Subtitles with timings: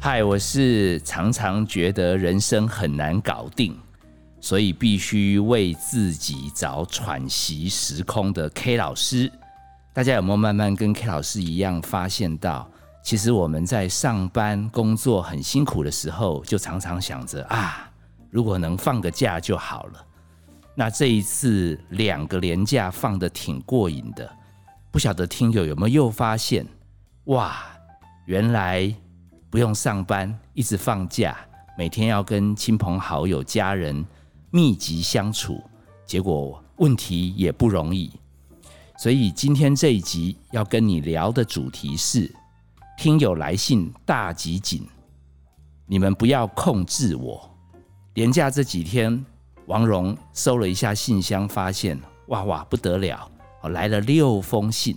[0.00, 3.76] 嗨，我是常常觉得人生很难搞定，
[4.40, 9.30] 所以必须为自己找喘息时空的 K 老师。
[9.92, 12.70] 大家有没有慢慢跟 K 老师一样，发现到
[13.02, 17.90] 其实我们在上班工作很辛苦的时候，就常常想着啊，
[18.30, 20.04] 如果能放个假就好了。
[20.76, 24.30] 那这一次两个连假放的挺过瘾的，
[24.92, 26.64] 不晓得听友有没有又发现，
[27.24, 27.56] 哇，
[28.26, 28.94] 原来
[29.50, 31.36] 不用上班，一直放假，
[31.76, 34.04] 每天要跟亲朋好友、家人
[34.50, 35.62] 密集相处，
[36.06, 38.10] 结果问题也不容易。
[38.98, 42.30] 所以今天这一集要跟你聊的主题是：
[42.96, 44.86] 听友来信大集锦，
[45.86, 47.48] 你们不要控制我。
[48.14, 49.24] 连假这几天。
[49.66, 53.30] 王蓉收了一下信箱，发现哇哇不得了，
[53.64, 54.96] 来了六封信，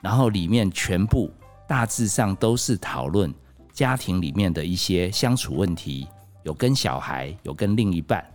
[0.00, 1.28] 然后里面全部
[1.66, 3.34] 大致上都是讨论
[3.78, 6.08] 家庭里面的一些相处问题，
[6.42, 8.28] 有跟小孩，有跟另一半。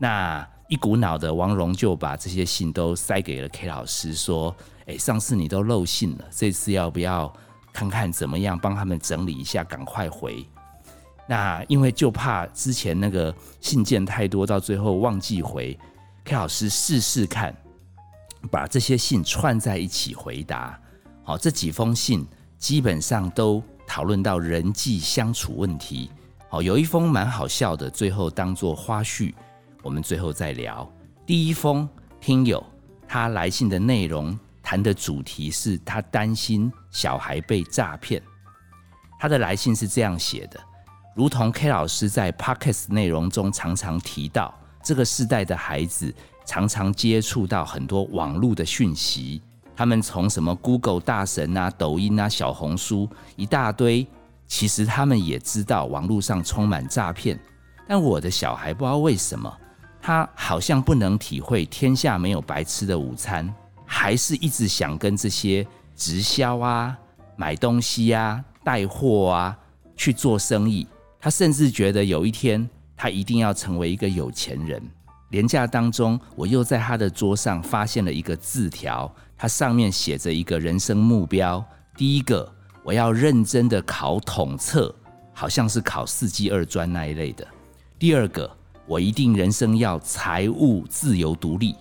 [0.00, 4.56] 那一股脑的，王蓉就把这些信都塞给了 K 老师，说
[4.88, 7.30] ：“哎，上次你都漏信了，这次要不要
[7.74, 10.42] 看看怎么样，帮他们整理一下，赶快回。”
[11.28, 15.78] 那因为就怕之前那个信件太多，到最后忘记回
[16.24, 17.54] ，K 老师试试看，
[18.50, 20.80] 把这些信串在一起回答。
[21.22, 26.12] 好，这几封信基本上都讨论到人际相处问题。
[26.48, 29.34] 好，有一封蛮好笑的，最后当做花絮，
[29.82, 30.88] 我们最后再聊。
[31.26, 31.88] 第一封
[32.20, 32.64] 听友
[33.08, 38.22] 他来信的内容谈的主题是他担心小孩被诈骗，
[39.18, 40.60] 他的来信是这样写的。
[41.16, 46.14] 如同 K 老师在 Podcast 内容中常常提到，这个世代的孩子
[46.46, 49.42] 常常接触到很多网络的讯息，
[49.80, 54.06] 他们从什么 Google 大神啊、抖音啊、小红书一大堆，
[54.46, 57.40] 其实他们也知道网络上充满诈骗。
[57.88, 59.50] 但我的小孩不知道为什么，
[59.98, 63.50] 他好像不能体会天下没有白吃的午餐，
[63.86, 65.66] 还是一直想跟这些
[65.96, 66.94] 直销啊、
[67.34, 69.56] 买东西啊、带货啊
[69.96, 70.86] 去做生意。
[71.18, 74.82] 他甚至觉得有一天他一定要成为一个有钱人。
[75.30, 81.64] 廉价当中，我又在他的桌上发现了一个字条，它上面写着一个人生目标：
[81.96, 82.46] 第一个，
[82.82, 84.94] 我要认真的考统测，
[85.32, 87.42] 好像是考四技二专那一类的；
[87.98, 88.54] 第二个，
[88.86, 91.74] 我一定人生要财务自由独立。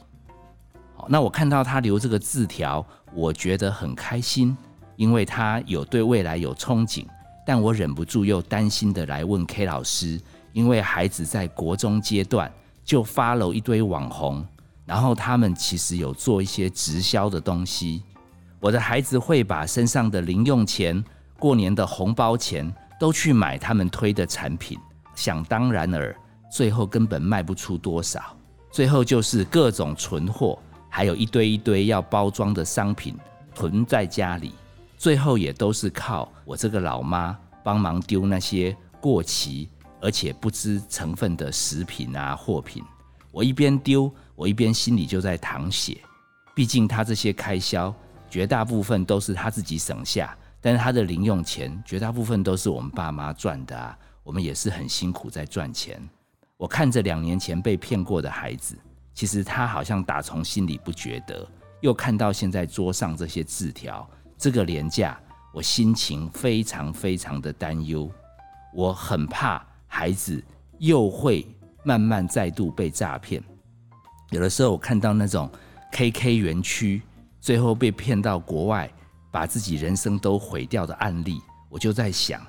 [0.95, 4.55] 好，那我看到他留这个字条，我觉得很开心，
[4.95, 7.05] 因为他有对未来有憧憬。
[7.45, 10.17] 但我忍不住又担心的来问 K 老师，
[10.53, 12.49] 因为孩子在国中阶段
[12.85, 14.47] 就发了一堆网红，
[14.89, 18.01] 然后他们其实有做一些直销的东西。
[18.59, 21.01] 我的孩子会把身上的零用钱、
[21.37, 24.79] 过年的红包钱都去买他们推的产品，
[25.13, 26.17] 想当然尔，
[26.51, 28.35] 最后根本卖不出多少，
[28.71, 30.57] 最后就是各种存货，
[30.89, 33.15] 还有一堆一堆要包装的商品
[33.53, 34.55] 囤在家里。
[34.97, 39.69] 最后也都是靠我这个老妈帮忙丢那些过期
[40.01, 42.83] 而且不知成分的食品啊货品。
[43.31, 45.97] 我一边丢，我一边心里就在淌血。
[46.55, 47.93] 毕竟他这些开销
[48.29, 53.97] 绝大部分都是他自己省下，但是他的零用钱绝大部分都是我们爸妈赚的啊。
[54.23, 56.01] 我们也是很辛苦在赚钱。
[56.57, 58.77] 我看着两年前被骗过的孩子，
[59.13, 61.47] 其实他好像打从心里不觉得。
[61.81, 64.07] 又看到现在桌上这些字条。
[64.37, 65.19] 这个廉价，
[65.53, 68.11] 我心情非常非常的担忧，
[68.73, 70.43] 我很怕孩子
[70.77, 71.47] 又会
[71.83, 73.43] 慢慢再度被诈骗。
[74.31, 75.49] 有的时候我看到那种
[75.91, 77.01] KK 园区
[77.39, 78.91] 最后被骗到国外，
[79.31, 82.41] 把自己人生都毁掉的案例，我就在想，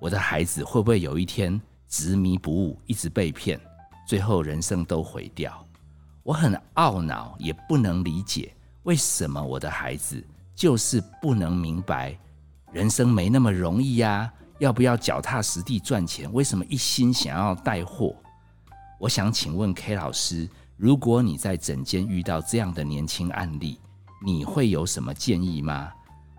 [0.00, 3.60] 我的孩子会不会有一天执迷不悟，一直被骗，
[4.06, 5.66] 最后人生都毁掉？
[6.22, 8.54] 我很懊恼，也不能理解
[8.84, 10.22] 为什么我的孩子。
[10.54, 12.16] 就是不能明白，
[12.72, 14.30] 人生没那么容易呀！
[14.58, 16.30] 要不要脚踏实地赚钱？
[16.32, 18.14] 为什么一心想要带货？
[19.02, 23.80] 我想请问 K 老师，如果你在诊间遇到这样的年轻案例，
[24.24, 25.90] 你会有什么建议吗？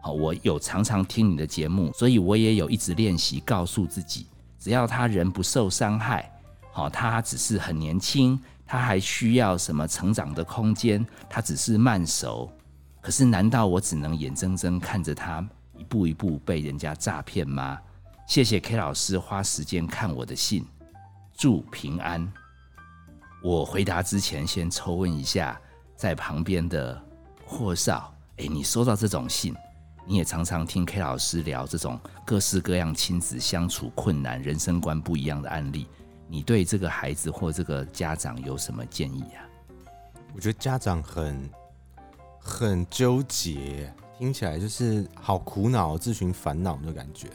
[0.01, 4.27] 好，我有常常听你的节目，所以我也有一直练习告诉自己，
[4.57, 6.31] 只要他人不受伤害，
[6.71, 12.50] 好，他只是很年轻，他还需要什么成长的空间，他只是慢熟。
[13.01, 15.45] 可是，难道我只能眼睁睁看着他
[15.77, 17.77] 一步一步被人家诈骗吗？
[18.25, 20.65] 谢谢 K 老师花时间看我的信，
[21.36, 22.31] 祝平安。
[23.43, 25.59] 我回答之前，先抽问一下
[25.97, 26.99] 在旁边的
[27.45, 29.53] 霍少，哎，你收到这种信，
[30.05, 35.87] 你也常常听 K 老师聊这种各式各样亲子相处困难、人生观不一样的案例。
[36.29, 39.43] 你对这个孩子或这个家长有什么建议啊？
[40.33, 41.49] 我觉得家长很
[42.39, 47.27] 很纠结，听起来就是好苦恼、自寻烦恼的感觉。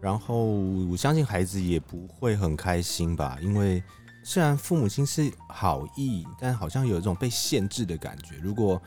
[0.00, 3.82] 然后我相信孩子也不会很开心吧，因为
[4.22, 8.36] 虽然父母亲是好意，但好像有一种被限制的感觉。
[8.36, 8.80] 如果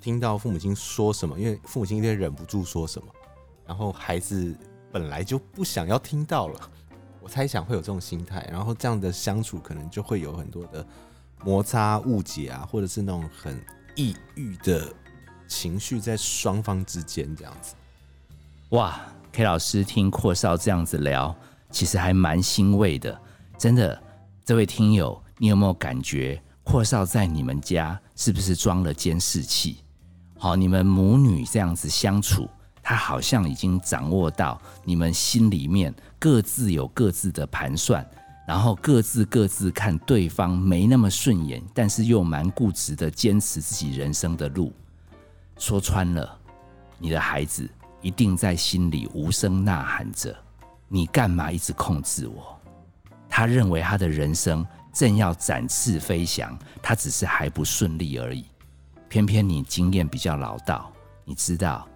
[0.00, 3.08] 听到父母亲说什么，因为父母亲一定忍不住说什么，
[3.66, 4.54] 然后孩子
[4.92, 6.70] 本来就不想要听到了。
[7.20, 10.86] 我猜想会有这种心态，然后这样的相处可能就会有很多的
[11.42, 13.60] 摩擦、误解啊，或者是那种很
[13.96, 14.92] 抑郁的
[15.48, 17.74] 情绪在双方之间这样子。
[18.70, 19.00] 哇
[19.32, 21.34] ，K 老师听阔少这样子聊，
[21.70, 23.20] 其实还蛮欣慰的。
[23.58, 24.00] 真的，
[24.46, 29.78] 这位听友，你有没有感觉阔少在你们家是不是装了监视器？
[30.38, 32.48] 好，你们母女这样子相处。
[32.80, 38.08] 他好像已经掌握到你们心里面各自有各自的盘算，
[38.46, 44.72] 然后各自各自看对方没那么顺眼，但是又蛮固执的坚持自己人生的路。
[45.58, 46.38] 说穿了，
[47.00, 47.68] 你的孩子
[48.00, 50.32] 一定在心里无声呐喊着
[50.86, 52.55] ：“你干嘛一直控制我？”
[53.36, 58.46] 他认为他的人生正要展翅飞翔，他只是还不顺利而已。
[59.10, 60.90] 偏偏你经验比较老道，
[61.22, 61.86] 你知道。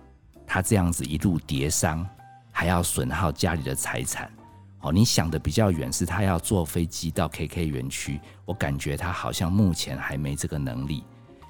[0.46, 2.06] 他这样子一路跌伤，
[2.52, 4.30] 还要损耗家里的财产，
[4.80, 8.20] 哦，你想的比较远，是他要坐飞机到 KK 园区。
[8.44, 11.04] 我感觉他好像目前还没这个能力。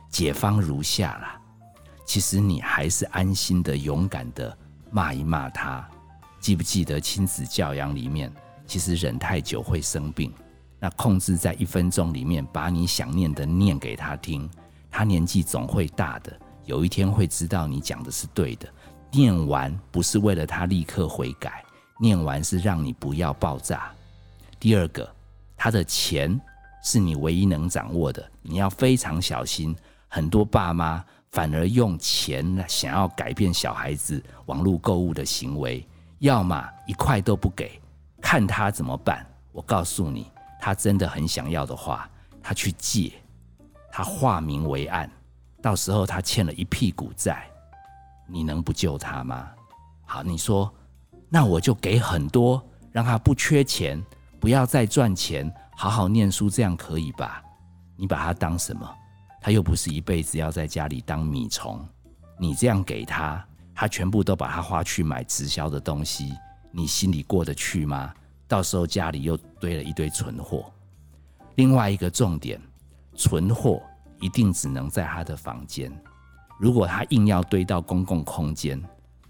[0.09, 1.41] 解方如下啦，
[2.07, 4.57] 其实你还是安心的、勇敢的
[4.93, 5.85] 骂一骂他。
[6.39, 8.33] 记不记得亲子教养里面，
[8.71, 10.33] 其实忍太久会生病。
[10.79, 14.49] 那控制在一分钟里面，把你想念的念给他听。
[14.89, 18.69] 他年纪总会大的，有一天会知道你讲的是对的。
[19.11, 21.65] 念完不是为了他立刻悔改，
[21.99, 23.91] 念完是让你不要爆炸。
[24.61, 25.13] 第二个，
[25.57, 26.41] 他的钱
[26.85, 29.75] 是你唯一能掌握的，你要非常小心。
[30.07, 35.85] 很多爸妈反而用钱想要改变小孩子网络购物的行为，
[36.21, 37.80] 要么一块都不给，
[38.21, 39.27] 看他怎么办。
[39.53, 40.31] 我告诉你，
[40.61, 42.09] 他真的很想要的话，
[42.43, 43.13] 他去借，
[43.91, 45.11] 他化名为暗，
[45.61, 47.47] 到时候他欠了一屁股债。
[48.27, 49.49] 你能不救他吗？
[50.05, 50.73] 好，你说，
[51.29, 52.63] 那我就给很多，
[52.93, 54.01] 让他不缺钱，
[54.39, 57.43] 不要再赚钱，好好念书，这样可以吧？
[57.97, 58.89] 你把他当什么？
[59.41, 61.85] 他又不是一辈子要在家里当米虫。
[62.39, 63.45] 你这样给他，
[63.75, 66.33] 他全部都把他花去买直销的东西，
[66.71, 68.13] 你心里过得去吗？
[68.47, 70.73] 到时候家里又堆了一堆存货。
[71.57, 72.61] 另外一个重点，
[73.15, 73.83] 存货
[74.21, 75.93] 一定只能在他的房间。
[76.59, 78.83] 如果他硬要堆到公共空间，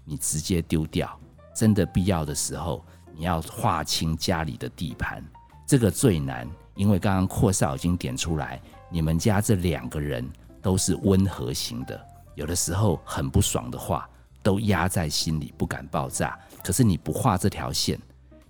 [0.03, 1.19] 你直接丢掉。
[1.53, 2.83] 真的必要的时候，
[3.13, 5.23] 你要划清家里的地盘，
[5.67, 6.49] 这个最难。
[6.75, 10.27] 因为刚刚阔少已经点出来，你们家这两个人
[10.61, 11.99] 都是温和型的，
[12.33, 14.09] 有的时候很不爽的话
[14.43, 16.37] 都压在心里，不敢爆炸。
[16.63, 17.99] 可是你不画这条线，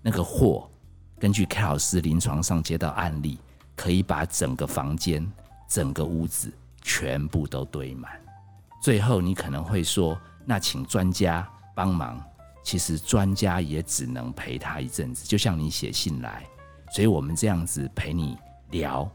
[0.02, 0.70] 那个货，
[1.20, 3.40] 根据 K 老师临床上接到案例，
[3.76, 5.30] 可以把整个房间、
[5.68, 6.52] 整个屋子
[6.82, 8.12] 全部都堆满。
[8.82, 12.22] 最后，你可能会说：“那请专家帮忙。”
[12.64, 16.46] 其实专家也只能陪他一阵子，就像你写信来，
[16.92, 18.38] 所以我们这样子陪你
[18.70, 19.10] 聊，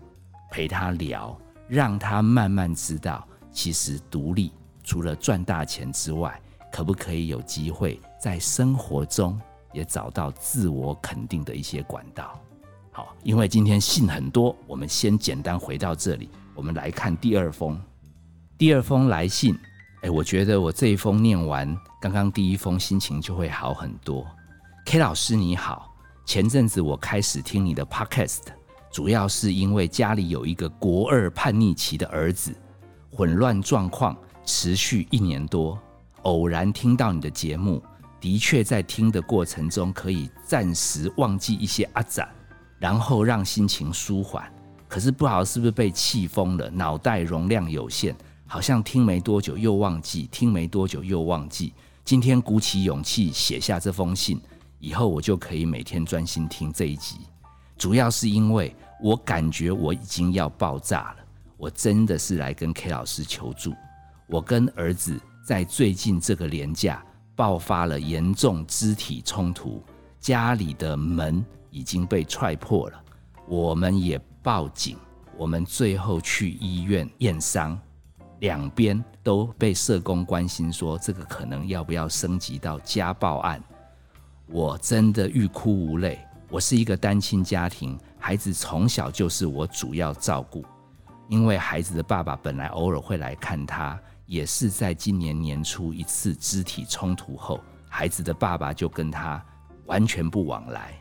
[0.51, 4.53] 陪他聊，让他慢慢知道，其实独立
[4.83, 6.41] 除了赚大钱之外，
[6.73, 9.41] 可不可以有机会在生活中
[9.73, 12.39] 也找到自我肯定的一些管道？
[12.93, 17.79] 好，因为今天信很多，我们先简单回到这里，我们来看第二封。
[18.57, 19.55] 第二封来信，
[20.01, 24.27] 哎，我觉得我这一封念完，刚刚第一封心情就会好很多。
[24.87, 25.95] K 老师你好，
[26.25, 28.41] 前阵子我开始听你的 Podcast，
[28.91, 32.57] 主要是因为家里有一个国二叛逆期的儿子，
[33.11, 35.79] 混乱状况持续一年多，
[36.27, 37.81] 偶然听到你的节目，
[38.21, 42.29] 的确在听的过程中可以暂时忘记一些阿展，
[42.81, 44.45] 然后让心情舒缓。
[44.89, 46.69] 可是不好，是不是被气疯了？
[46.69, 48.15] 脑袋容量有限。
[48.49, 51.73] 好像听没多久又忘记，听没多久又忘记。
[52.05, 54.41] 今天鼓起勇气写下这封信，
[54.81, 57.19] 以后我就可以每天专心听这一集。
[57.79, 61.17] 主要是因为我感觉我已经要爆炸了，
[61.57, 63.73] 我真的是来跟 K 老师求助。
[64.29, 67.01] 我跟儿子在最近这个年假
[67.37, 69.81] 爆发了严重肢体冲突，
[70.19, 73.01] 家里的门已经被踹破了，
[73.47, 74.99] 我们也报警，
[75.37, 77.79] 我们最后去医院验伤。
[78.41, 83.63] 两边都被社工关心，说这个可能要不要升级到家暴案。
[84.49, 86.19] 我真的欲哭无泪。
[86.51, 90.65] 我是一个单亲家庭，孩子从小就是我主要照顾。
[91.29, 99.43] 因为孩子的爸爸本来偶尔会来看他，也是在今年年初一次肢体冲突后，孩子的爸爸就跟他
[99.87, 100.95] 完全不往来。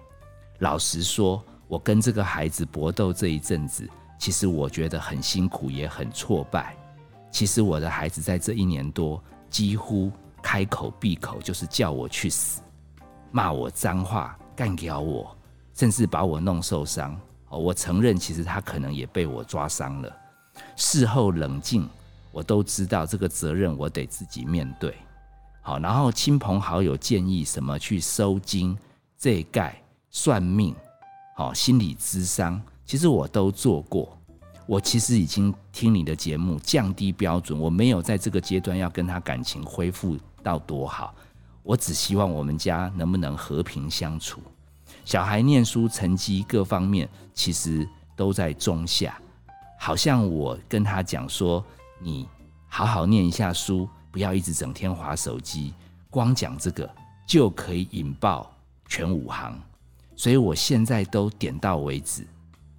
[0.60, 3.90] 老实说，我跟这个孩子搏斗这一阵子，
[4.20, 6.78] 其实我觉得很辛苦，也很挫败。
[7.32, 12.62] 其实我的孩子在这一年多，几乎开口闭口就是叫我去死，
[13.32, 15.36] 骂我脏话，干掉我，
[15.74, 17.20] 甚至把我弄受伤。
[17.50, 20.18] 我承认，其实他可能也被我抓伤了。
[20.76, 21.90] 事后冷静，
[22.36, 24.94] 我都知道这个责任我得自己面对。
[25.62, 28.78] 好，然后亲朋好友建议什么去收金、
[29.18, 30.76] 这盖、算命、
[31.38, 34.18] 好心理咨商，其实我都做过。
[34.66, 37.58] 我其实已经听你的节目，降低标准。
[37.58, 41.16] 我没有在这个阶段要跟他感情恢复到多好，
[41.64, 44.42] 我只希望我们家能不能和平相处。
[45.06, 49.18] 小孩念书成绩各方面其实都在中下，
[49.80, 51.64] 好像我跟他讲说，
[52.00, 52.28] 你
[52.68, 55.74] 好好念一下书，不要一直整天划手机，
[56.10, 56.90] 光讲这个
[57.26, 58.52] 就可以引爆
[58.88, 59.58] 全五行，
[60.16, 62.28] 所以我现在都点到为止。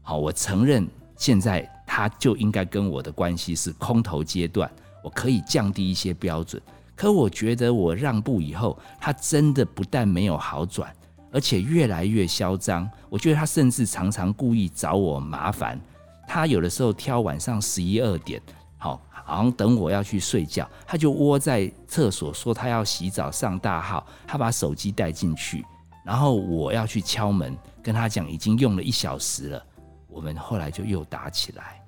[0.02, 4.70] 好，我承认现在他就应该跟我的关系是空头阶段，
[5.02, 6.62] 我可以降低一些标准，
[6.94, 10.94] 可我觉得我让步以后，他真的不但没有好转。
[11.32, 15.78] 而且越来越嚣张，我觉得他甚至常常故意找我麻烦。
[16.26, 18.40] 他有的时候挑晚上十一二点，
[18.86, 25.64] 好，好像等我要去睡觉，他就窝在厕所说他要洗澡上大号，他把手机带进去，
[26.04, 29.66] 然后我要去敲门跟他讲已经用了一小时了。
[30.06, 31.82] 我们后来就又打起来。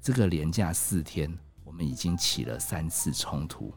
[0.00, 1.32] 这个连假四天，
[1.64, 3.74] 我们已经起了三次冲突。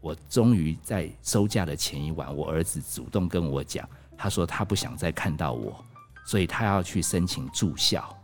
[0.00, 3.88] 我终于在收假的前一晚，我儿子主动跟我讲。
[4.18, 5.82] 他说他不想再看到我，
[6.26, 8.14] 所以他要去申请住校。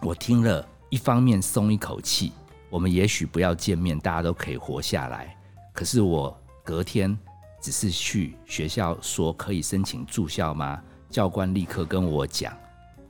[0.00, 2.32] 我听了一方面松一口气，
[2.70, 5.36] 我们也许不要见面，大家都可以活下来。
[5.72, 7.16] 可是我隔天
[7.60, 10.82] 只是去学校说可以申请住校吗？
[11.08, 12.54] 教官立刻跟我讲，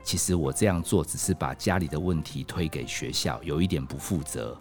[0.03, 4.57] 其实我这样做只是把家里的问题推给学校，有一点不负责。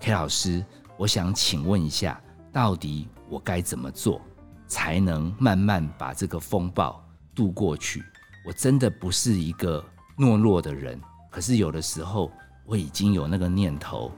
[0.00, 0.62] K 老师，
[0.98, 2.20] 我想请问一下，
[2.52, 4.20] 到底我该怎么做，
[4.66, 7.02] 才能慢慢把这个风暴？
[7.34, 8.04] 渡过去，
[8.46, 9.84] 我真的不是一个
[10.18, 11.00] 懦弱的人。
[11.30, 12.30] 可是有的时候，
[12.66, 14.12] 我已经有那个念头。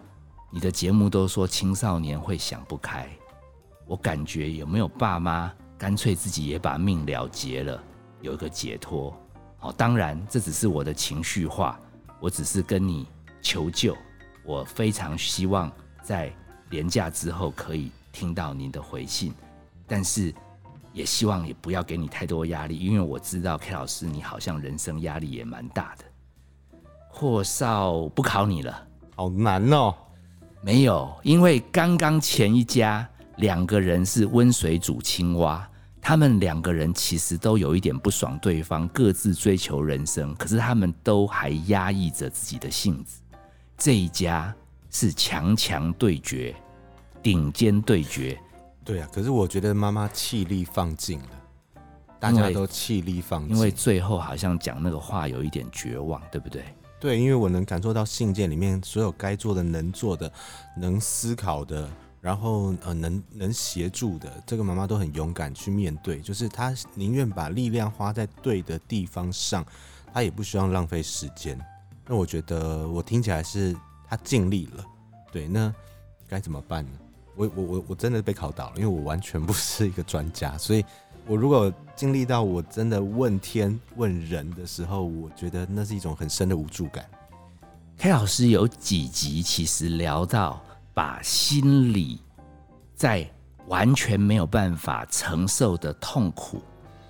[0.50, 3.08] 你的节目都说青少年会想不开，
[3.86, 7.82] 我感觉有没有爸妈干脆自己也把命了结了，
[8.20, 9.14] 有一个解脱。
[9.58, 11.78] 好，当然这只是我的情绪化，
[12.20, 13.06] 我只是跟你
[13.42, 13.96] 求救。
[14.44, 15.70] 我非常希望
[16.02, 16.32] 在
[16.70, 19.34] 年假之后可以听到您的回信，
[19.86, 20.34] 但是。
[20.92, 26.04] 也希望也不要给你太多压力，因为我知道 K 老师你好像人生压力也蛮大的。
[27.10, 29.94] 霍少不考你了，好难哦。
[30.66, 35.64] 没有，因为刚刚前一家两个人是温水煮青蛙，
[36.02, 43.20] 他们两个人其实都有一点不爽对方，各自追求人生，可是他们都还压抑着自己的性子。
[43.78, 44.52] 这一家
[44.90, 46.52] 是强强对决，
[47.22, 48.36] 顶尖对决。
[48.82, 51.80] 对啊，可是我觉得妈妈气力放尽了，
[52.18, 56.64] 大家都气力放尽，因为最后好像讲那个话有一点绝望，对不对？
[57.06, 60.28] 对，因为我能感受到信件里面所有该做的、能做的、
[60.76, 61.88] 能思考的，
[62.20, 69.64] 然后呃能能协助的，这个妈妈都很勇敢去面对，就是她宁愿把力量花在对的地方上，
[70.12, 71.56] 她也不希望浪费时间。
[72.08, 73.72] 那我觉得我听起来是
[74.08, 74.84] 她尽力了，
[75.30, 75.72] 对，那
[76.26, 76.90] 该怎么办呢？
[77.36, 80.84] 我我我我真的被考倒了，因为我完全不是一个专家，所以
[81.28, 87.04] 我如果经历到我真的问天问人的时候，我觉得那是一种很深的无助感。
[87.98, 90.62] K 老师有几集其实聊到
[90.94, 92.20] 把心理
[92.94, 93.28] 在
[93.66, 96.62] 完全没有办法承受的痛苦，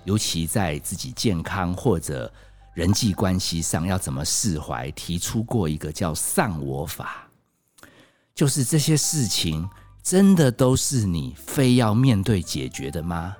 [0.03, 2.31] 尤其在自己健康或者
[2.73, 7.27] 人际关系上要怎么释怀，提出过一个叫丧我法，
[8.33, 9.69] 就是这些事情。
[10.01, 13.35] 真的都是你非要面对解决的吗？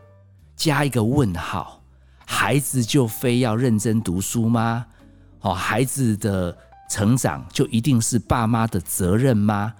[0.58, 1.82] 加一个问号，
[2.26, 4.88] 孩子就非要认真读书吗？
[5.42, 6.58] 哦，孩子的
[6.90, 9.72] 成长就一定是爸妈的责任吗？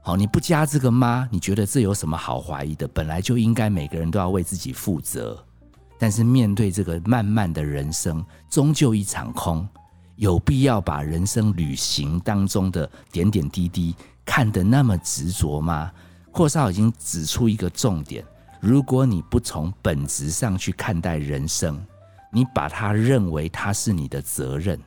[0.00, 1.28] 好，你不加这个吗？
[1.30, 2.86] 你觉得这有什么好怀疑的？
[2.86, 5.44] 本来就应该每个人都要为自己负责，
[5.98, 9.68] 但是面对这个漫漫的人生，终究一场空，
[10.14, 13.94] 有必要把人生旅行当中的点点滴滴。
[14.24, 15.90] 看得那么执着吗？
[16.30, 18.24] 阔少已经指出一个重点：
[18.62, 21.84] 如果你不从本质上去看待人生，
[22.30, 24.78] 你把它认为它是你的责任，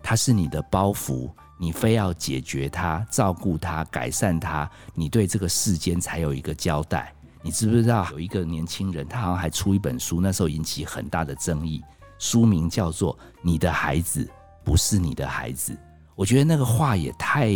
[0.00, 1.28] 它是你的包袱，
[1.58, 7.12] 你非要解决它、照顾它、改善它，你对这个世间才有一个交代。
[7.42, 11.82] 你知不知道有一个年轻人，他好像还出一本书，那时候引起很大的争议，
[12.20, 14.30] 书名叫做《你的孩子
[14.62, 15.72] 不是你的孩子》。
[16.14, 17.50] 我觉得那个话也太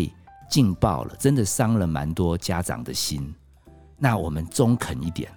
[0.50, 3.32] 劲爆了，真的伤了蛮多家长的心。
[3.98, 5.32] 那我们中肯一点，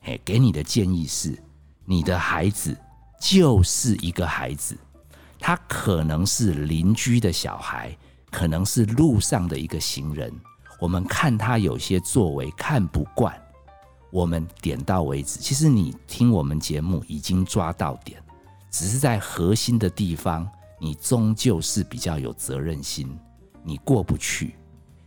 [0.00, 1.38] 嘿，给你的建议是：
[1.84, 2.76] 你的孩子
[3.20, 4.76] 就是一个孩子，
[5.38, 7.96] 他可能是邻居的小孩，
[8.30, 10.32] 可能是路上的一个行人。
[10.80, 13.34] 我们看他有些作为看不惯，
[14.10, 15.40] 我们点到为止。
[15.40, 18.22] 其实你听我们节目已经抓到点，
[18.70, 23.08] 只是在核心的地方，你终究是比较有责任心，
[23.64, 24.54] 你过不去，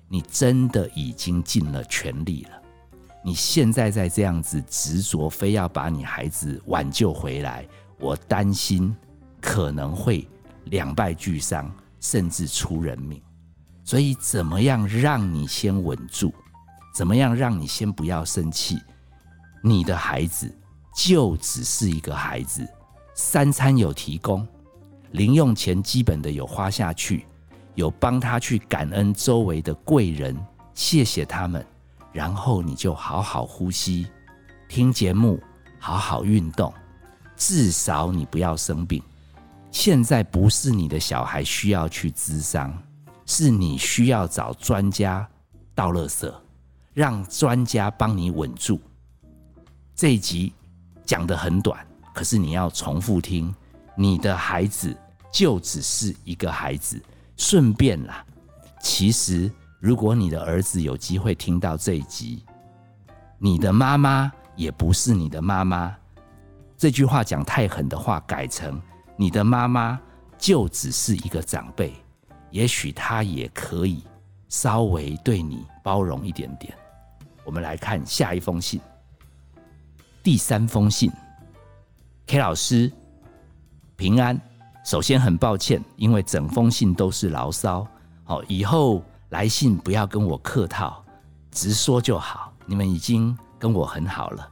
[0.09, 2.60] 你真的已经尽了全力了。
[3.23, 7.65] 你现在在这样子执着，非要把你孩子挽救回来，
[7.99, 8.95] 我担心
[9.39, 10.27] 可能会
[10.65, 13.21] 两败俱伤，甚至出人命。
[13.83, 16.33] 所以，怎么样让你先稳住？
[16.93, 18.79] 怎么样让你先不要生气？
[19.63, 20.51] 你的孩子
[20.95, 22.67] 就只是一个孩子，
[23.13, 24.47] 三餐有提供，
[25.11, 27.25] 零用钱基本的有花下去，
[27.75, 30.35] 有帮他去感恩周围的贵人，
[30.73, 31.65] 谢谢他们，
[32.11, 34.07] 然后你就好好呼吸，
[34.67, 35.41] 听节目，
[35.79, 36.73] 好好运动，
[37.35, 39.01] 至少你不要生病。
[39.71, 42.71] 现在不是你的小孩需要去咨商。
[43.23, 45.25] 是你需要找专家
[45.73, 46.29] 倒垃圾，
[46.93, 48.81] 让专家帮你稳住。
[49.95, 50.51] 这一集
[51.05, 51.79] 讲的很短，
[52.13, 53.53] 可是你要重复听。
[53.95, 54.93] 你的孩子
[55.31, 57.01] 就只是一个孩子。
[57.37, 58.25] 顺便啦，
[58.81, 59.49] 其实
[59.81, 62.45] 如果你的儿子有机会听到这一集，
[63.39, 65.97] 你的妈妈也不是你的妈妈。
[66.77, 68.79] 这句话讲太狠的话，改成
[69.17, 69.99] 你的妈妈
[70.37, 71.95] 就只是一个长辈。
[72.51, 74.03] 也许他也可以
[74.49, 76.71] 稍微对你包容一点点。
[77.43, 78.79] 我们来看下一封信，
[80.21, 81.11] 第三封信
[82.27, 82.91] ，K 老师
[83.95, 84.39] 平安。
[84.85, 87.87] 首先很抱歉，因为整封信都是牢骚。
[88.23, 91.01] 好，以后来信不要跟我客套，
[91.51, 92.53] 直说就好。
[92.65, 94.49] 你们已经跟我很好了。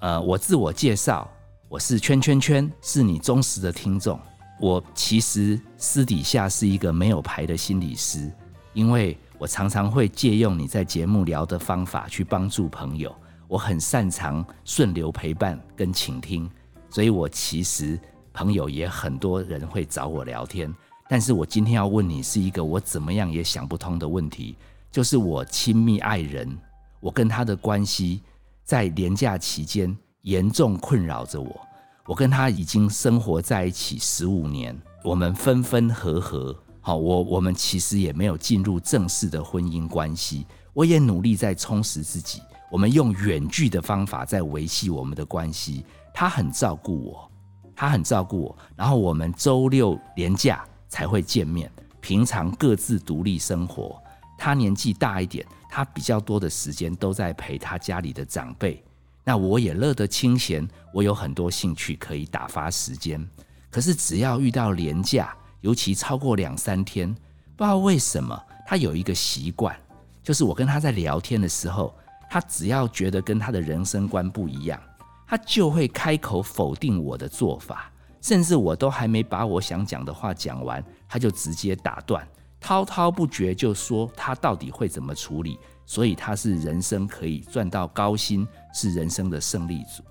[0.00, 1.26] 呃，我自我介绍，
[1.70, 4.20] 我是圈圈圈，是你忠实的听众。
[4.60, 8.30] 我其实私底下是一个没有牌的心理师，
[8.74, 13.14] 因为我常常会借用你在节目聊的方法去帮助朋友。
[13.48, 16.48] 我很擅长顺流陪伴跟倾听，
[16.90, 17.98] 所以我其实
[18.34, 20.72] 朋友也很多人会找我聊天。
[21.12, 24.54] 但是我今天要问你是一个我怎么样也想不通的问题，
[24.92, 26.56] 就是我亲密爱人，
[27.00, 28.20] 我跟他的关系
[28.62, 31.60] 在年假期间严重困扰着我。
[32.06, 40.46] 我跟他已经生活在一起十五年，我们分分合合，好，我我们其实也没有进入正式的婚姻关系。
[40.72, 45.84] 我也努力在充实自己，我们用远距的方法在维系我们的关系。
[46.14, 47.28] 他很照顾我，
[47.74, 51.72] 他很照顾我，然后我们周六连假才会见面，
[52.02, 53.98] 平常各自独立生活。
[54.36, 58.84] 他年纪大一点，他比较多的时间都在陪他家里的长辈。
[59.24, 63.26] 那我也乐得清闲，我有很多兴趣可以打发时间。
[63.70, 67.14] 可是只要遇到廉假，尤其超过两三天，
[67.56, 69.78] 不知道为什么他有一个习惯，
[70.22, 71.94] 就是我跟他在聊天的时候，
[72.28, 74.80] 他只要觉得跟他的人生观不一样，
[75.28, 82.26] 他就会开口否定我的做法，甚至我都还没把我想讲的话讲完，他就直接打断，
[82.60, 85.58] 滔滔不绝就说他到底会怎么处理。
[85.86, 90.04] 所以他是人生可以赚到高薪，是人生的胜利组。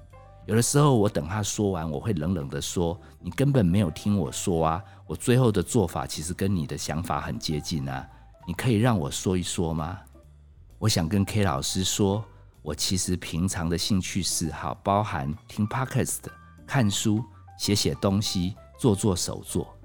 [0.46, 4.84] 有的时候我等他说完，我会冷冷的说：“你根本没有听我说啊！
[5.06, 8.06] 我最后的做法其实跟你的想法很接近啊！
[8.46, 9.98] 你可以让我说一说吗？”
[10.80, 12.26] 我想跟 K 老师说，
[12.62, 16.24] 我其实平常的兴趣嗜好包含听 Podcast、
[16.68, 17.24] 看书、
[17.60, 19.76] 写写东西、做做手作。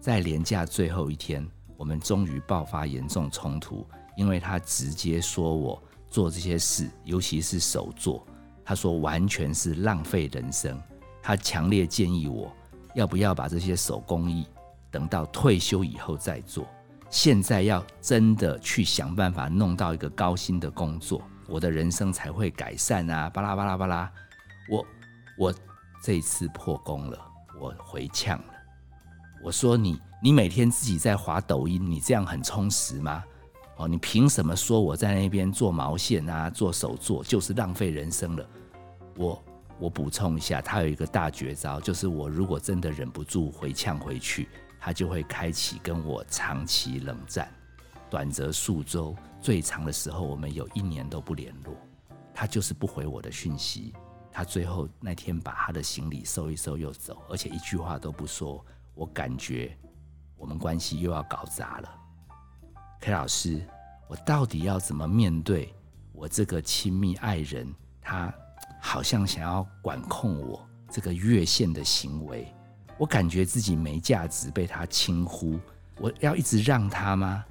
[0.00, 1.46] 在年假最后一天，
[1.76, 3.86] 我们终于爆发严重冲突。
[4.16, 8.26] 因为他直接说我做这些事，尤其是手作，
[8.64, 10.80] 他说完全是浪费人生。
[11.22, 12.50] 他强烈建议我
[12.94, 14.46] 要不要把这些手工艺
[14.90, 16.66] 等到退休以后再做。
[17.08, 23.28] 现在要真的去想办法弄到一个高薪的工作，我的人生才会改善啊！
[23.30, 24.12] 巴拉巴拉巴拉，
[24.70, 24.86] 我
[25.38, 25.54] 我
[26.02, 27.18] 这次破功了，
[27.60, 28.54] 我回呛了。
[29.44, 33.22] 我说你你每天自己在滑抖音，你这样很充实吗？
[33.76, 38.46] 哦，你凭什么说我在那边做毛线啊、做手作就是浪费人生了？
[39.16, 39.42] 我
[39.78, 44.48] 我补充一下，他有一个大绝招，就是我如果真的忍不住回呛回去，
[44.80, 47.48] 他就会开启跟我长期冷战，
[48.10, 51.74] 短则数周，最长的时候我们有一年都不联络。
[52.34, 53.92] 他就是不回我的讯息，
[54.32, 58.64] 他最后那天把他的行李收一收又走，而且一句话都不说。
[58.94, 59.76] 我感觉
[60.36, 61.88] 我们关系又要搞砸了。
[63.00, 63.62] K 老师，
[64.08, 65.74] 我到底要怎么面对
[66.12, 67.72] 我这个亲密爱人？
[68.00, 68.32] 他
[68.80, 72.52] 好像想要管控我这个越线的行为，
[72.98, 75.60] 我感觉自己没价值，被他轻忽。
[75.98, 77.44] 我要一直让他吗？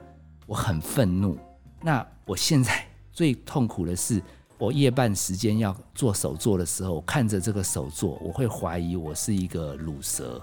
[0.48, 1.38] 我很愤怒。
[1.82, 4.22] 那我现在 最痛苦的是。
[4.62, 10.40] 我夜半时间要做手作的时候，看着这个手作，我会怀疑我是一个卤蛇，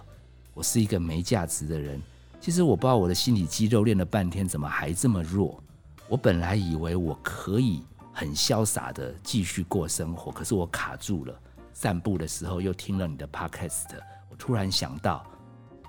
[0.55, 2.03] 我是一个没价值的人。
[2.41, 5.63] 其实我不知道我的心理肌肉练了半天，怎么还这么弱？
[6.09, 11.41] 我本来以为我可以很潇洒的继续过生活，可是我卡住了。
[11.73, 13.87] 散步的时候又听了你的 podcast，
[14.29, 15.25] 我突然想到，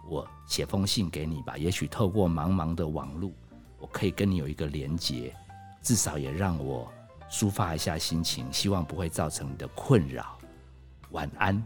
[0.08, 3.34] 我写封信给你吧，也许透过茫茫的网路，
[3.80, 5.36] 我可以跟你有一个连结，
[5.82, 6.88] 至少也让我。
[7.30, 10.38] 抒发一下心情，希望不会造成你的困扰。
[11.12, 11.62] 晚安。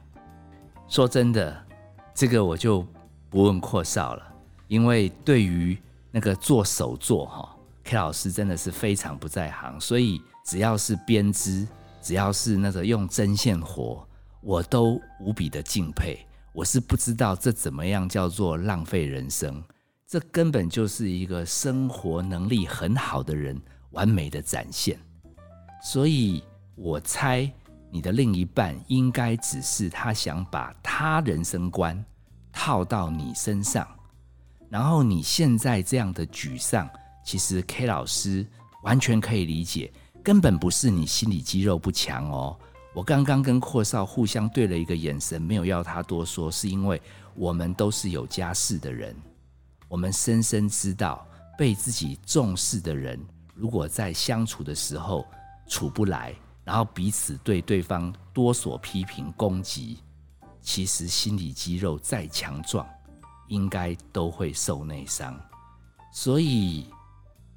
[0.88, 1.66] 说真的，
[2.14, 2.86] 这个我就
[3.30, 4.36] 不问阔少了，
[4.68, 5.78] 因为对于
[6.12, 11.68] 那个做手作哈，K 老师真的是非常不在行，所以只要是编织，
[12.02, 14.08] 只要是那个用针线活，
[14.42, 16.20] 我都无比的敬佩。
[16.52, 19.64] 我是不知道这怎么样叫做浪费人生，
[20.06, 23.60] 这根本就是一个生活能力很好的人
[23.92, 25.00] 完美的展现。
[25.86, 26.42] 所以
[26.76, 27.52] 我猜
[27.92, 32.04] 你的另一半应该只是他想把他人生观
[32.54, 33.86] 套到你身上，
[34.70, 36.90] 然后你现在这样的沮丧，
[37.26, 38.48] 其实 K 老师
[38.84, 39.92] 完全可以理解，
[40.24, 42.58] 根本不是你心理肌肉不强哦。
[42.94, 47.00] 我刚刚跟阔少互相对了一个眼神，没有要他多说，是因为
[47.36, 49.14] 我们都是有家室的人，
[49.90, 53.20] 我们深深知道被自己重视的人，
[53.54, 55.28] 如果在相处的时候。
[55.68, 60.00] 处不来，然后彼此对对方多所批评攻击，
[60.62, 62.88] 其实心理肌肉再强壮，
[63.48, 65.40] 应该都会受内伤。
[66.12, 66.88] 所以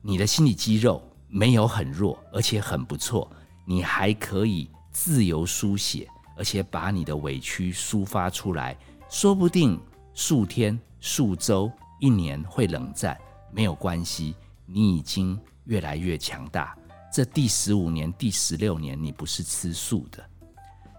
[0.02, 3.30] 你的心理肌肉没有很弱，而且很不错，
[3.64, 8.76] 你还可以自由书写，而且把你的委屈抒发出来，
[9.08, 9.78] 说不定
[10.14, 13.18] 数天、数周、一年会冷战，
[13.52, 16.76] 没有关系，你已经越来越强大。
[17.16, 20.22] 这第十五年、第十六年，你不是吃素的，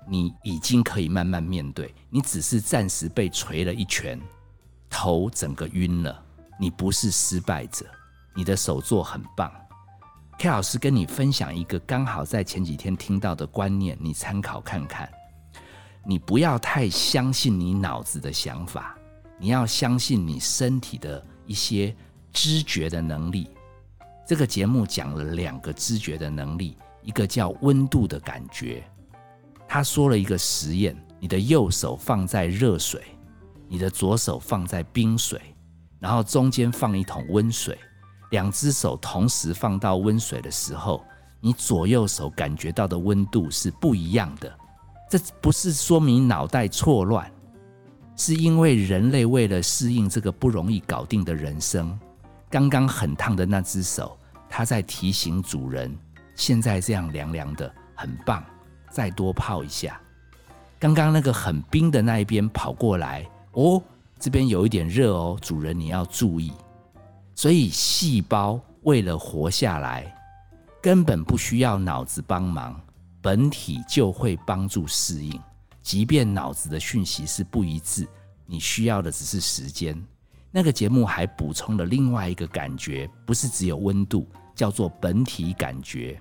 [0.09, 1.93] 你已经可以慢慢面对。
[2.09, 4.19] 你只是暂时被捶了一拳，
[4.89, 6.25] 头整个晕了。
[6.59, 7.85] 你不是失败者，
[8.35, 9.51] 你的手作很棒。
[10.39, 15.07] K 老师跟你分享一个刚好在前几天听到的观念，你参考看看。
[16.03, 18.97] 你不要太相信你脑子的想法，
[19.37, 21.95] 你要相信你身体的一些
[22.33, 23.47] 知觉的能力。
[24.27, 28.83] 这个节目讲了两个知觉的能力，一个叫温度的感觉。
[29.65, 33.01] 他说了一个实验：你的右手放在热水，
[33.69, 35.39] 你的左手放在冰水，
[35.97, 37.79] 然后中间放一桶温水，
[38.31, 41.01] 两只手同时放到温水的时候，
[41.39, 44.53] 你左右手感觉到的温度是不一样的。
[45.09, 47.31] 这不是说明脑袋错乱，
[48.17, 51.97] 是因为人类为了适应这个不容易搞定的人生。
[52.49, 54.17] 刚刚很烫的那只手，
[54.49, 55.93] 它在提醒主人，
[56.35, 58.43] 现在这样凉凉的，很棒，
[58.89, 59.99] 再多泡一下。
[60.79, 63.81] 刚刚那个很冰的那一边跑过来，哦，
[64.17, 66.53] 这边有一点热哦，主人你要注意。
[67.35, 70.15] 所以细胞为了活下来，
[70.81, 72.79] 根本不需要脑子帮忙，
[73.21, 75.39] 本体就会帮助适应。
[75.81, 78.07] 即便脑子的讯息是不一致，
[78.45, 80.01] 你需要的只是时间。
[80.49, 86.19] 那个节目还补充了另外一个感觉，不是只有温度，叫做本体感觉。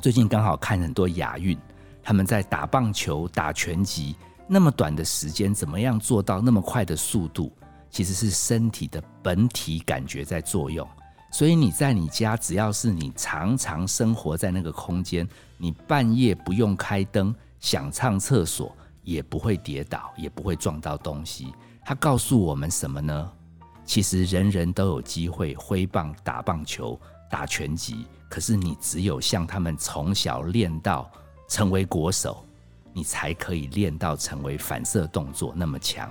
[0.00, 1.56] 最近刚好看很多亚运，
[2.02, 4.16] 他们在打棒球、打拳击，
[4.48, 7.52] 那么短的时间，怎么样做到那么快的速度？
[7.90, 10.86] 其实是身体的本体感觉在作用。
[11.30, 15.28] 所以你在你家，只要是你常常生活在那个空间，
[15.58, 21.52] 你半夜不用开灯，想上厕所也不会跌倒，也不会撞到东西。
[21.84, 23.30] 他告诉我们什么呢？
[23.84, 26.98] 其实人人都有机会挥棒打棒球、
[27.30, 31.10] 打拳击，可是你只有像他们从小练到
[31.48, 32.42] 成为国手，
[32.94, 36.10] 你才可以练到成为反射动作那么强。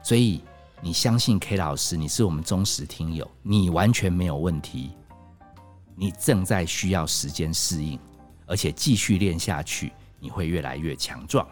[0.00, 0.44] 所以
[0.80, 4.92] 你相信 K 老师，你是我们忠实听友，你完全没有问题。
[5.96, 7.98] 你正在需要时间适应，
[8.46, 11.44] 而且继续练下去，你会越来越强壮。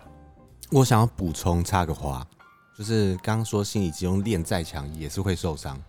[0.71, 2.27] 我想要补充插个话，
[2.77, 5.81] 就是刚刚说心理集中练再强也是会受伤，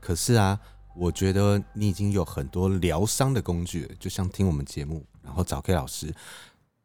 [0.00, 0.58] 可是啊，
[0.96, 6.12] 我觉得你已经有很多疗伤的工具，就像听我们节目，然后找 K 老师，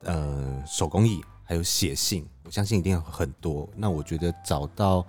[0.02, 3.68] 呃，手工艺还有写信，我相信一定很多。
[3.76, 5.04] 那我觉得找到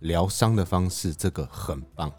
[0.00, 2.12] 疗伤的方式，这个很棒。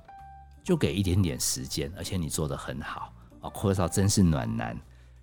[0.63, 4.76] 就给一点点时间，而且你做的很好啊，阔少真是暖男。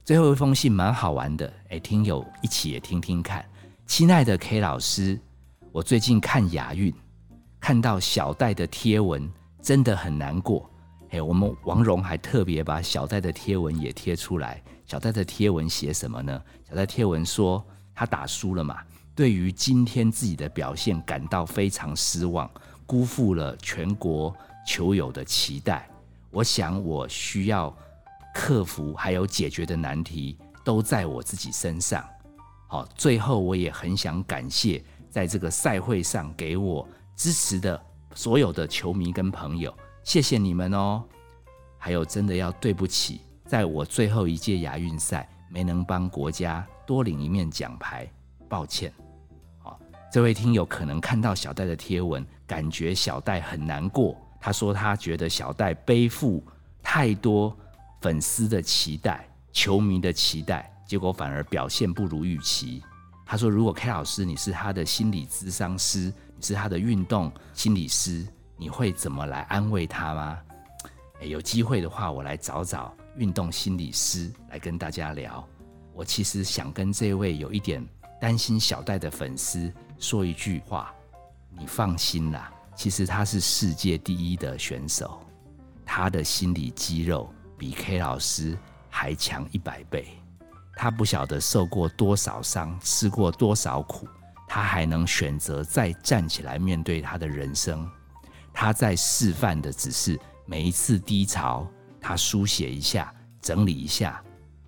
[0.04, 3.44] 最后一封信蛮好玩的，哎，听友一起也听听看。
[3.90, 5.18] 亲爱的 K 老师，
[5.72, 6.94] 我最近看雅韵，
[7.58, 9.28] 看到小戴的贴文，
[9.60, 10.70] 真的很难过。
[11.10, 14.62] 哎，我们王蓉还特别把小戴的贴文也贴出来。
[14.86, 16.40] 小戴的贴文写什么呢？
[16.68, 18.78] 小戴贴文说他打输了嘛，
[19.12, 22.48] 对于今天自己的表现感到非常失望，
[22.86, 24.32] 辜负了全国。
[24.64, 25.90] 球友的期待，
[26.30, 27.76] 我想我需要
[28.32, 32.08] 克服还有解决的难题都在我自己身上。
[32.70, 37.82] 好，最后我也很想感谢在这个赛会上给我支持的
[38.14, 41.02] 所有的球迷跟朋友，谢谢你们哦。
[41.78, 48.08] 还有真的要对不起，在我最后一届亚运赛没能帮国家多领一面奖牌，
[48.48, 48.92] 抱歉。
[49.58, 49.76] 好，
[50.12, 54.16] 这位听友可能看到小戴的贴文，感觉小戴很难过。
[54.40, 56.40] 他说：“他觉得小戴背负
[56.84, 57.52] 太多
[58.00, 62.82] 粉丝的期待、球迷的期待，结果反而表现不如预期。”
[63.24, 68.26] 他说：“如果 K 老师你是他的心理咨商师，你是他的运动心理师，
[68.56, 70.38] 你会怎么来安慰他吗？”
[71.22, 75.46] 有机会的话，我来找找运动心理师来跟大家聊。
[75.94, 77.86] 我其实想跟这位有一点
[78.20, 80.92] 担心小戴的粉丝说一句话
[81.56, 85.20] ：“你放心啦。”其实他是世界第一的选手，
[85.86, 90.19] 他的心理肌肉比 K 老师还强一百倍。
[90.76, 94.06] 他不晓得受过多少伤，吃过多少苦，
[94.48, 97.88] 他还能选择再站起来面对他的人生。
[98.52, 101.66] 他在示范的只是每一次低潮，
[102.00, 104.22] 他书写一下，整理一下。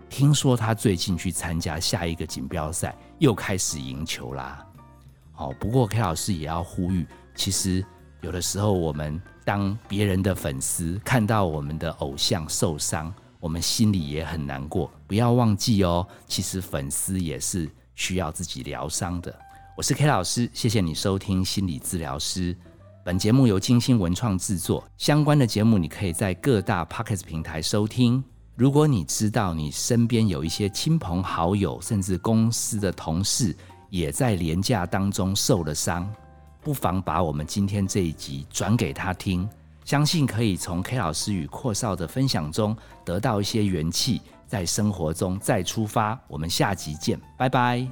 [0.08, 4.64] 听说他最近去参加下一个锦标赛，又开始赢球啦。
[5.32, 7.84] 好，不过 K 老师也要呼吁，其实。
[8.20, 13.12] 有的时候，我们当别人的粉丝看到我们的偶像受伤，
[13.42, 14.88] 我们心里也很难过。
[15.04, 19.36] 不要忘记哦，其实粉丝也是需要自己疗伤的。
[19.76, 22.56] 我是 K 老师，谢谢你收听心理治疗师。
[23.04, 28.22] 本节目由金星文创制作，相关的节目你可以在各大 Pocket 平台收听。
[28.54, 33.56] 如果你知道你身边有一些亲朋好友，甚至公司的同事
[33.90, 36.08] 也在廉价当中受了伤。
[36.60, 39.48] 不妨把我们今天这一集转给他听，
[39.84, 46.18] 相信可以从 K 老师与阔少的分享中得到一些元气，在生活中再出发。
[46.28, 47.86] 我们下集见，拜拜。